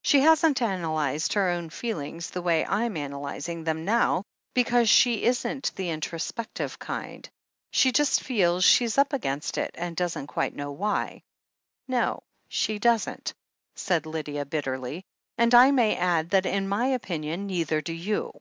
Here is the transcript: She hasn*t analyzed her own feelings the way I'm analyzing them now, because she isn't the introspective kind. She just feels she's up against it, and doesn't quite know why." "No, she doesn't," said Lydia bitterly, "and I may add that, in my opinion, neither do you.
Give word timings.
She 0.00 0.20
hasn*t 0.20 0.64
analyzed 0.64 1.34
her 1.34 1.50
own 1.50 1.68
feelings 1.68 2.30
the 2.30 2.40
way 2.40 2.64
I'm 2.64 2.96
analyzing 2.96 3.64
them 3.64 3.84
now, 3.84 4.22
because 4.54 4.88
she 4.88 5.24
isn't 5.24 5.72
the 5.76 5.90
introspective 5.90 6.78
kind. 6.78 7.28
She 7.70 7.92
just 7.92 8.22
feels 8.22 8.64
she's 8.64 8.96
up 8.96 9.12
against 9.12 9.58
it, 9.58 9.72
and 9.74 9.94
doesn't 9.94 10.28
quite 10.28 10.56
know 10.56 10.72
why." 10.72 11.20
"No, 11.86 12.22
she 12.48 12.78
doesn't," 12.78 13.34
said 13.76 14.06
Lydia 14.06 14.46
bitterly, 14.46 15.04
"and 15.36 15.54
I 15.54 15.70
may 15.70 15.96
add 15.98 16.30
that, 16.30 16.46
in 16.46 16.66
my 16.66 16.86
opinion, 16.86 17.46
neither 17.46 17.82
do 17.82 17.92
you. 17.92 18.32